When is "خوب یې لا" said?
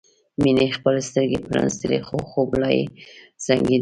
2.29-2.69